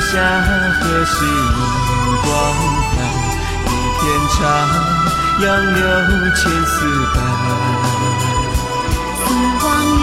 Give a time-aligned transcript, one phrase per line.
[0.00, 0.14] 下
[0.80, 1.28] 何时映
[2.22, 2.28] 光
[2.94, 2.96] 繁？
[3.66, 4.38] 一片长，
[5.40, 5.78] 杨柳
[6.34, 6.76] 千丝
[7.14, 7.16] 般。
[9.20, 9.26] 似
[9.64, 9.66] 往
[9.98, 10.00] 日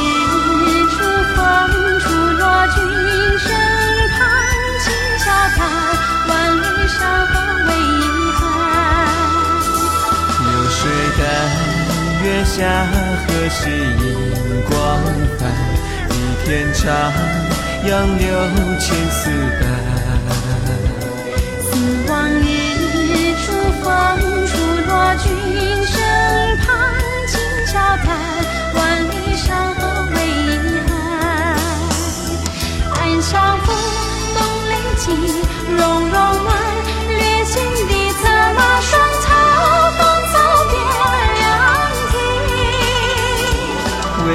[0.89, 0.93] 初
[1.33, 1.37] 风
[2.01, 2.05] 初
[2.37, 2.77] 落，君
[3.39, 3.47] 身
[4.11, 4.19] 旁，
[4.83, 4.85] 轻
[5.19, 5.59] 笑叹，
[6.27, 7.33] 万里山河
[7.67, 8.01] 为遗
[8.37, 8.41] 憾。
[10.43, 10.79] 流水
[11.17, 11.23] 淡，
[12.23, 12.53] 月下
[13.25, 14.03] 何时映
[14.69, 14.73] 光
[15.39, 15.41] 繁？
[16.09, 16.13] 一
[16.45, 16.83] 片长。
[17.87, 18.25] 杨柳
[18.79, 19.29] 千丝
[35.05, 35.11] 起，
[35.77, 36.49] 溶溶暖，
[37.09, 39.25] 掠心底策马，霜草
[39.97, 40.33] 芳草
[40.71, 40.73] 变
[41.37, 41.41] 凉
[42.11, 42.13] 亭。
[44.27, 44.29] 为。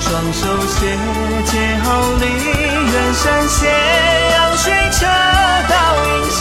[0.00, 0.98] 双手携
[1.44, 1.52] 结
[1.84, 1.88] 好
[2.18, 3.68] 离，远山斜
[4.32, 5.06] 阳水车
[5.68, 6.38] 到云西。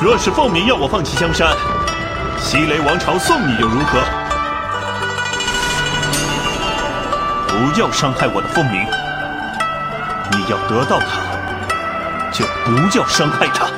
[0.00, 1.54] 若是凤鸣要我放弃江山，
[2.40, 4.21] 西雷王朝送你又如何？
[7.62, 8.84] 不要伤害我的凤鸣，
[10.32, 11.20] 你要得到他，
[12.32, 13.70] 就不要伤害他。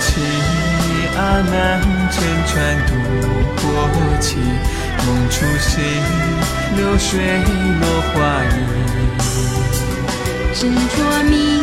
[0.00, 0.20] 起
[1.16, 2.54] 阿难乘船
[2.86, 2.90] 渡
[3.62, 3.66] 过
[4.20, 4.36] 期，
[5.06, 5.80] 梦初醒，
[6.76, 7.20] 流水
[7.80, 7.82] 落
[8.12, 8.56] 花影。
[10.54, 11.62] 执着迷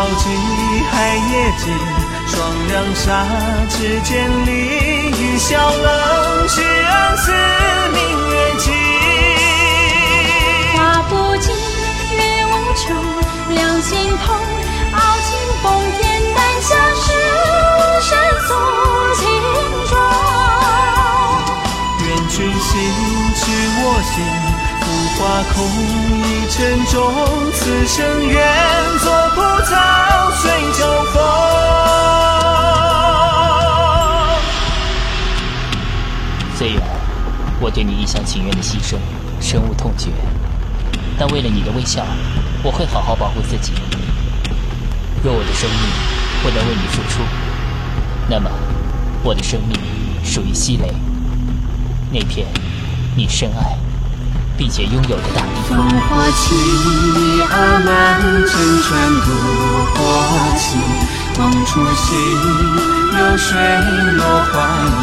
[0.00, 0.24] 潮起
[0.90, 1.76] 海也尽，
[2.26, 2.38] 霜
[2.68, 3.26] 凉沙，
[3.68, 4.50] 指尖里，
[5.10, 7.32] 雨潇冷，知恩思
[25.52, 27.12] 空一尘中，
[27.52, 28.38] 此生愿
[28.98, 31.22] 做枯草随秋风。
[36.56, 36.82] 虽然
[37.60, 38.96] 我对你一厢情愿的牺牲
[39.40, 40.10] 深恶痛绝，
[41.18, 42.04] 但为了你的微笑，
[42.62, 43.72] 我会好好保护自己。
[45.22, 45.80] 若我的生命
[46.42, 47.22] 不能为你付出，
[48.28, 48.50] 那么
[49.22, 49.78] 我的生命
[50.24, 50.94] 属于西雷，
[52.10, 52.46] 那片
[53.16, 53.76] 你深爱。
[54.60, 55.46] 并且拥有的大地。
[55.70, 56.54] 风花起，
[57.48, 59.26] 阿难乘船渡
[59.96, 59.98] 过
[60.58, 60.76] 期，
[61.38, 62.06] 梦初醒，
[63.16, 63.48] 流水
[64.18, 64.22] 落
[64.52, 64.52] 花
[65.00, 65.02] 影。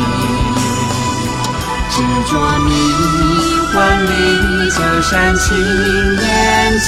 [1.89, 1.95] 执
[2.29, 2.69] 着迷，
[3.73, 4.09] 万里
[4.69, 5.47] 江山情，
[6.15, 6.23] 念
[6.77, 6.87] 起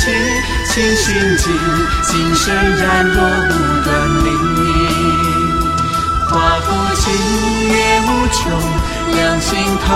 [0.67, 1.07] 清心
[1.37, 1.51] 境，
[2.03, 2.45] 心深
[2.77, 3.17] 染若
[3.49, 3.51] 无
[3.83, 3.89] 端
[4.23, 4.27] 离。
[6.29, 7.03] 花不尽，
[7.69, 7.73] 月，
[9.49, 9.89] 心痛，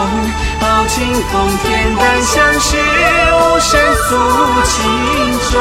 [0.60, 4.10] 抱琴风天，淡相识，无声诉
[4.64, 4.74] 情
[5.52, 5.54] 衷。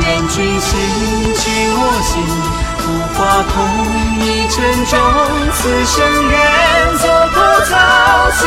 [0.00, 0.70] 愿君心，
[1.34, 1.44] 寄
[1.76, 2.12] 我心，
[2.78, 2.82] 浮
[3.12, 3.20] 华
[3.52, 3.54] 空，
[4.20, 4.96] 一尘中，
[5.52, 5.94] 此生
[6.30, 6.32] 愿
[6.96, 7.04] 做
[7.34, 7.36] 枯
[7.68, 7.76] 草，
[8.40, 8.42] 随。